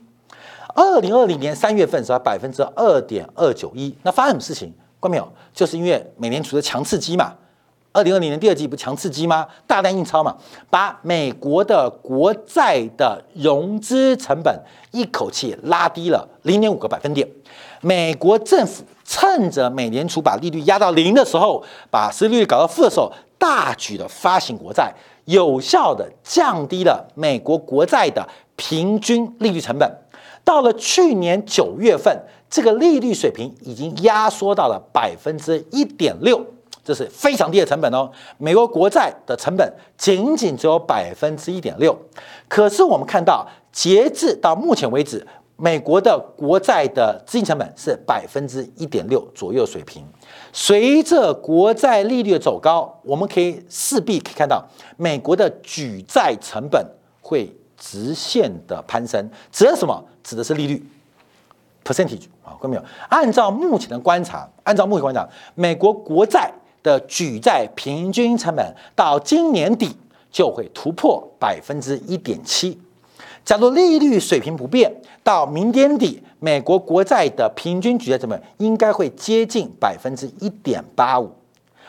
[0.75, 3.91] 二零二零年三月份是百分之二点二九一。
[4.03, 4.71] 那发生什么事情？
[4.99, 5.27] 关没有？
[5.51, 7.33] 就是因为美联储的强刺激嘛。
[7.97, 9.47] 二零二零年第二季不强刺激吗？
[9.65, 10.37] 大量印钞嘛，
[10.69, 14.55] 把美国的国债的融资成本
[14.91, 17.27] 一口气拉低了零点五个百分点。
[17.81, 24.93] 美国政府趁着美联储把利率压到零的时候，把实利率搞到负的时候，大举的发行国债，
[25.25, 29.91] 有效的降低了美国国债的平均利率成本。
[30.43, 32.15] 到了去年九月份，
[32.47, 36.45] 这个利率水平已经压缩到了百分之一点六。
[36.87, 41.93] 这是非常低的成本哦，美国国债的成本仅仅只有百分之一点六，
[42.47, 50.01] 可是我们看到，截至到目前为止，美国的国债的资金成本是百分之一点六左右水平。
[50.53, 56.81] 随着国债利率的走高，我们可以势必可以看到，美国的举债成本
[57.21, 59.29] 会直线的攀升。
[59.51, 60.01] 指的什么？
[60.23, 60.81] 指的是利率。
[61.83, 62.83] percentage 啊，看到没有？
[63.09, 66.49] 按照目前的观察，按照目前观察，美国国债。
[66.87, 69.93] 的举债平均成本到今年底
[70.31, 72.79] 就会突破百分之一点七。
[73.43, 74.89] 假如利率水平不变，
[75.21, 81.29] 到明年底，美国国债的平均举债成本应该会接近百分之一点八五。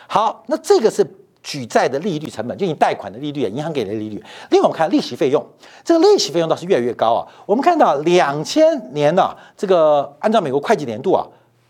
[0.08, 1.06] 好，那这个是
[1.42, 4.22] 举债的利率成本，就你贷款的利率啊，银行给的利率。
[4.50, 5.44] 另外，我们看利息费用，
[5.84, 7.26] 这个利息费用倒是越来越高啊。
[7.46, 11.24] 我们看到两千年呢，这个按照美国会计年度啊。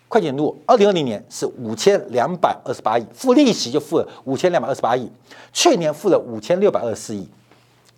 [0.08, 5.10] 会计年度，二零二零年是五千两百二十八亿，付利息就付了五千两百二十八亿，
[5.52, 7.28] 去年付了五千六百二十四亿，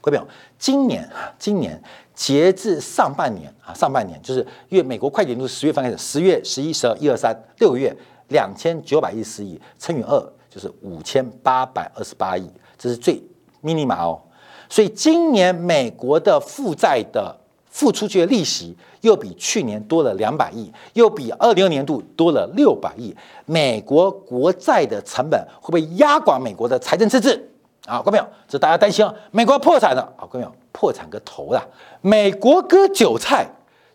[0.00, 1.08] 各位朋友，今年
[1.38, 1.80] 今年
[2.12, 7.96] 截至上半年啊，上半年就是因为美国会计年度十月份开始，十月、十一、十二、一二三六个月，
[8.28, 13.22] 两千九百一十四亿乘以二就是五千八百二十八亿，这是最
[13.62, 14.20] mini 码哦。
[14.68, 17.39] 所以今年美国的负债的
[17.70, 23.16] 付出去的利息又比去年多了两百亿，又比二零二年度多了六百亿。
[23.46, 27.48] 美国国债的成本会不会压垮美国的财政赤字？
[27.86, 30.12] 啊，各位朋友，这大家担心啊，美国破产了。
[30.16, 31.64] 好，各位朋友，破产个头啦！
[32.02, 33.48] 美国割韭菜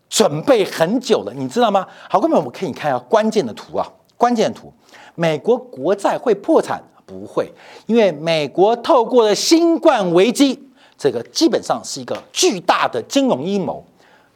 [0.10, 1.86] 准备很久了，你知道吗？
[2.10, 4.74] 好，各位朋友，我们可以看一下关键的图啊，关键图，
[5.14, 6.82] 美国国债会破产？
[7.06, 7.54] 不会，
[7.86, 10.65] 因为美国透过了新冠危机，
[10.98, 13.84] 这个基本上是一个巨大的金融阴谋。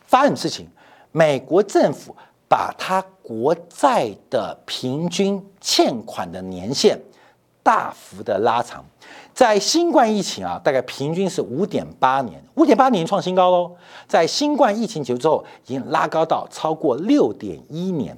[0.05, 0.65] 发生什么事情？
[1.11, 2.15] 美国政府
[2.47, 6.99] 把它国债的平均欠款的年限
[7.61, 8.83] 大幅的拉长。
[9.33, 13.71] 在新冠疫情啊，大概平均是五点八年，五点八年创新高喽。
[14.07, 18.17] 在新冠疫情结束之后，已经拉高到超过六点一年，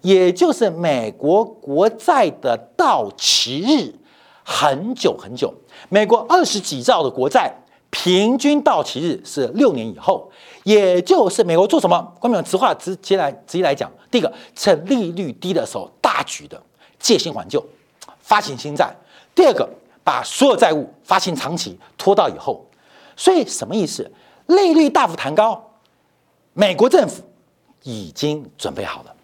[0.00, 3.94] 也就是美国国债的到期日
[4.42, 5.54] 很久很久。
[5.88, 7.54] 美国二十几兆的国债
[7.90, 10.30] 平均到期日是六年以后，
[10.64, 12.14] 也就是美国做什么？
[12.20, 16.62] 关众直话直接来直接来讲，第一个趁利率低的时候大举的
[16.98, 17.64] 借新还旧，
[18.20, 18.86] 发行新债；
[19.34, 19.68] 第二个。
[20.06, 22.64] 把所有债务发行长期拖到以后，
[23.16, 24.08] 所以什么意思？
[24.46, 25.60] 利率大幅弹高，
[26.52, 27.24] 美国政府
[27.82, 29.15] 已经准备好了，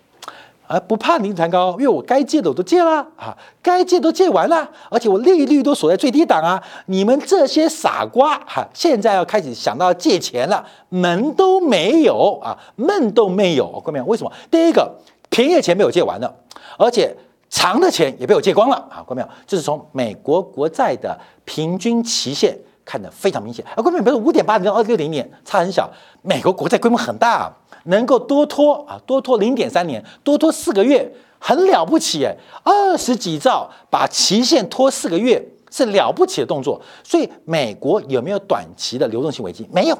[0.72, 6.62] 而不怕利率弹高，因为我该借的我都借了啊，该借都借完了，而且我利率都锁在最低档啊。
[6.86, 13.82] 你们这些傻瓜哈，现在要开始想到借钱了，门都没有啊，梦都没有。
[13.84, 14.32] 各位，为什么？
[14.50, 14.90] 第一个，
[15.28, 16.34] 便宜的钱被我借完了，
[16.78, 17.14] 而且。
[17.54, 19.04] 长的钱也被我借光了啊！
[19.06, 19.28] 看到没有？
[19.46, 21.14] 就是从美国国债的
[21.44, 23.64] 平均期限看得非常明显。
[23.66, 25.90] 啊，各位朋友，五点八零到二六零年差很小，
[26.22, 27.52] 美国国债规模很大，
[27.84, 32.36] 能够多拖啊，多拖零点三年，多拖四个月，很了不起哎！
[32.64, 36.80] 二十几兆把期限拖四个月是了不起的动作。
[37.02, 39.68] 所以美国有没有短期的流动性危机？
[39.72, 39.98] 没有。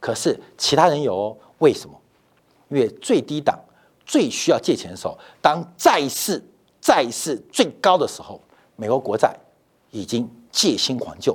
[0.00, 1.36] 可是其他人有哦？
[1.58, 1.94] 为什么？
[2.68, 3.58] 因为最低档
[4.04, 6.42] 最需要借钱的时候，当债市。
[6.86, 8.38] 债市最高的时候，
[8.76, 9.34] 美国国债
[9.90, 11.34] 已经借新还旧，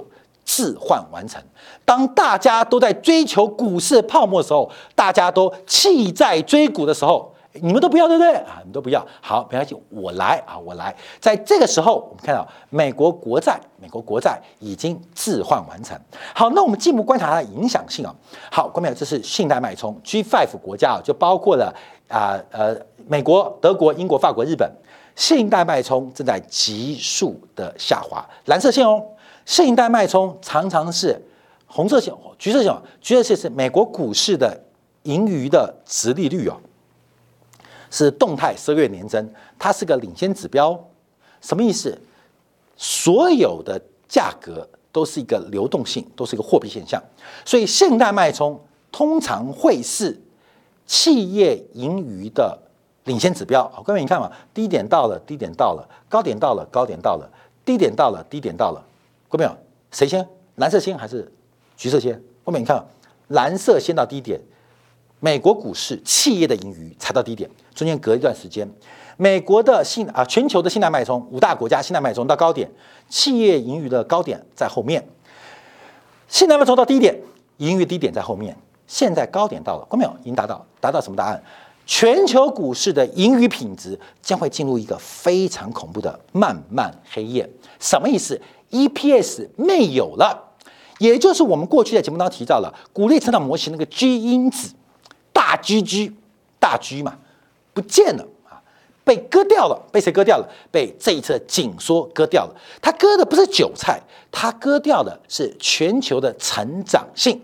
[0.50, 1.40] 置换完成。
[1.86, 7.32] 当大家都在追求股市泡沫的时候，大家都弃债追股的时候，
[7.62, 8.58] 你们都不要，对不对啊？
[8.62, 10.96] 你们都不要，好，没关系，我来啊，我来。
[11.20, 15.96] 在这个时候，我们看到美国国债，美国国债已经置换完成。
[16.34, 18.16] 好，那我们进一步观察它的影响性啊。
[18.52, 21.72] 好，关众这是信贷脉冲 G five 国家啊，就包括了
[22.08, 22.76] 啊呃
[23.08, 24.68] 美国、德国、英国、法国、日本。
[25.16, 29.04] 信贷脉冲正在急速的下滑，蓝色线哦。
[29.50, 31.20] 信贷脉冲常常是
[31.66, 32.72] 红色线、橘色线。
[33.02, 34.56] 橘色线是美国股市的
[35.04, 36.56] 盈余的值利率哦，
[37.90, 39.28] 是动态十个月年增，
[39.58, 40.80] 它是个领先指标。
[41.42, 42.00] 什么意思？
[42.78, 47.02] 所有的价格都是一个流动性，都是一个货币现象，
[47.44, 50.16] 所以信贷脉冲通常会是
[50.86, 52.56] 企业盈余的。
[53.06, 57.28] 领先指标，好，各位你看嘛，低点到了，低点到了，高点到了，高点到了，
[57.66, 58.86] 低点到了，低点到了，
[59.32, 59.62] 各位朋友，
[59.92, 60.28] 谁先？
[60.56, 61.32] 蓝色先还是
[61.78, 62.20] 橘色先？
[62.44, 62.84] 后面你看，
[63.28, 64.42] 蓝色先到低点，
[65.20, 68.68] 美国股市企业的盈余才到低点，中间隔一段时间，
[69.18, 72.68] 美国的信啊，全球的信贷脉冲，五大国家信贷脉冲到高点，
[73.08, 75.08] 企业盈余的高点在后面，
[76.28, 77.16] 信贷脉冲到低点，
[77.58, 78.58] 盈余低点在后面，
[78.88, 81.40] 现在高点到了，各位朋友已经达到，达到什么答案？
[81.86, 87.48] 全球股市的盈余品质将会进入一个非常恐怖的漫漫黑夜。
[87.80, 88.40] 什么意思
[88.72, 90.52] ？EPS 没有了，
[91.00, 94.74] 也就是我们过去在节目当中提到了鼓励成长模型那个 G 因子，
[95.34, 96.14] 大 GG
[96.60, 97.18] 大 G 嘛，
[97.74, 98.62] 不见了啊，
[99.04, 99.82] 被割掉了。
[99.92, 100.50] 被谁割掉了？
[100.72, 102.56] 被这一次紧缩割掉了。
[102.82, 104.02] 它割的不是韭菜，
[104.32, 107.42] 它割掉的是全球的成长性。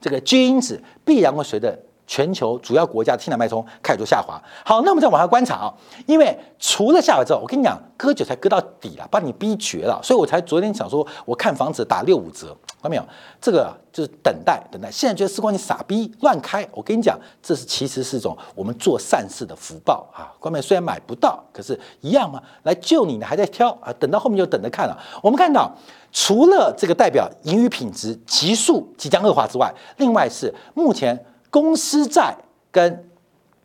[0.00, 1.78] 这个 G 因子必然会随着。
[2.06, 4.40] 全球主要国家的信贷脉冲开始做下滑。
[4.64, 5.74] 好，那我们再往下观察啊，
[6.06, 13.02] 因为除了下滑之后，我跟你讲，割韭菜割到底了，把你逼绝了，所以我才昨天想说，我看房子打六五折，看到没有？
[13.40, 14.90] 这个就是等待，等待。
[14.90, 20.30] 现在觉得时光你傻逼乱开，我跟你讲，这是其实是一种我们做善事的福报啊。
[20.38, 24.96] 关面虽然买不到，可是一样嘛，来救你呢还在挑啊，等到后面就等着看了。
[25.22, 25.70] 我们看到，
[26.12, 31.24] 除了这个代表盈余品质急速即将恶化之外，另外是目前。
[31.56, 32.36] 公司债
[32.70, 33.08] 跟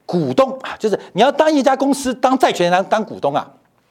[0.05, 3.45] 股东啊，就是你要当一家公司当债权人当当股东啊，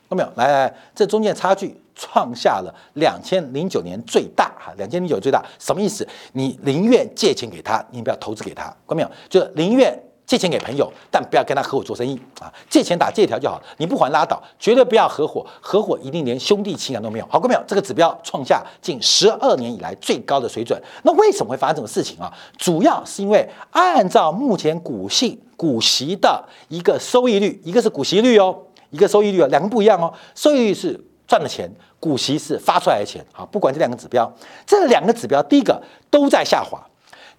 [0.09, 0.33] 看到没有？
[0.37, 6.09] 来来，这中间差距创下了两千零九年最大哈，两千零九最大什么意思？
[6.33, 9.11] 你宁愿借钱给他，你不要投资给他，看到没有？
[9.29, 9.95] 就宁愿
[10.31, 12.47] 借钱给朋友，但不要跟他合伙做生意啊！
[12.69, 17.27] 借钱打借条就好，你不还拉倒，绝对不要合伙，合伙一定连兄弟情感都没有。
[17.29, 20.81] 好，各位朋友，这个指标创下近十二年以来最高的水准。
[21.03, 22.33] 那为什么会发生这种事情啊？
[22.57, 28.57] 主要是因为按照目前股息股息的一个收益率，一个是股息率哦，
[28.91, 30.15] 一个收益率哦，两个不一样哦。
[30.37, 31.69] 收益率是赚的钱，
[31.99, 33.27] 股息是发出来的钱。
[33.33, 34.33] 好，不管这两个指标，
[34.65, 36.81] 这两个指标第一个都在下滑。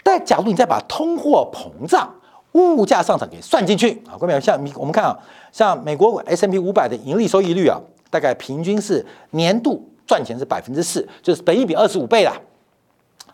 [0.04, 2.14] 但假如你再把通货膨胀、
[2.54, 5.18] 物价上涨给算进去啊，各位像我们看啊，
[5.52, 7.80] 像美国 S M P 五百的盈利收益率啊，
[8.10, 12.34] 大概平均是年度赚钱是百分之四，就是本一比二十五倍啦，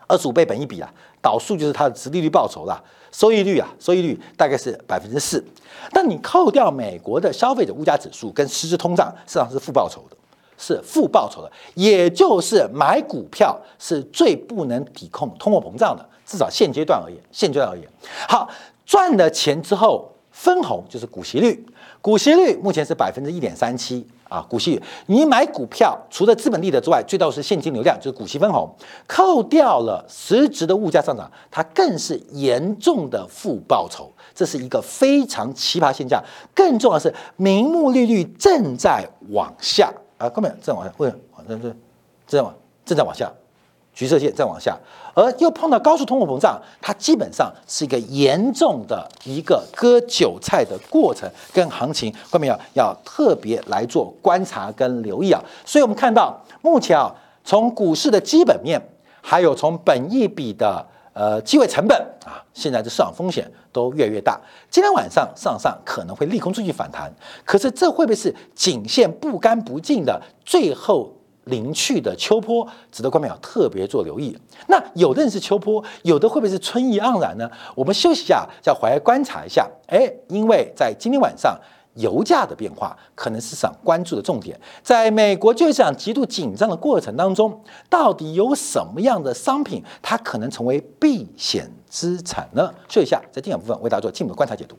[0.06, 0.88] 二十五倍本一比啊，
[1.20, 5.44] 导数就是它的殖利率报酬啦，收益率啊，收益率大概是百分之四。
[5.92, 10.16] 但你扣掉美国的消费者物价指数跟实质通胀，实际上是负报酬的，
[10.56, 16.08] 是负报酬的，也就是买股票是最不能抵控通货膨胀的。
[16.26, 17.88] 至少现阶段而言，现阶段而言，
[18.28, 18.46] 好
[18.88, 21.66] 赚了钱之后分红就是股息率，
[22.00, 24.40] 股息率目前是百分之一点三七啊。
[24.48, 28.66] 股息率，你买股票除了资本利得之外，最多是现金流量，就是股息分红，
[29.06, 36.22] 扣掉了实质的物价上涨，它更是严重的负报酬，这是一个非常奇葩现象。
[36.54, 41.44] 更重要的是，名目利率正在往下啊，根本正往下，为什么？
[41.46, 41.76] 正正
[42.26, 42.54] 正往
[42.86, 43.30] 正在往下。
[43.98, 44.78] 橘色线再往下，
[45.12, 55.42] 而又碰到高速通货膨胀，它基本上是一个严重的一个割韭菜的过程跟行情，后面要要特别来做观察跟留意啊。
[55.64, 58.80] 所以我们看到目前啊，从股市的基本面，
[59.20, 64.40] 还有从本益比的呃机会成本啊，现在的市场风险都越来越大。
[64.70, 67.12] 今天晚上上上可能会利空出去反弹，
[67.44, 71.12] 可是这会不会是颈线不干不净的最后？
[71.48, 74.36] 临去的秋波，值得观众要特别做留意。
[74.68, 77.50] 那有的人是秋波，有的会不会是春意盎然呢？
[77.74, 79.68] 我们休息一下，叫回来观察一下。
[79.88, 81.58] 哎，因为在今天晚上，
[81.94, 84.58] 油价的变化可能是市场关注的重点。
[84.82, 92.72] 在美国就业市场极度紧张的过程当中，到底有什么样的商品，它可能成为避险资产呢？
[92.88, 94.76] 休息一下，在第二部分为大家做进一步观察解读。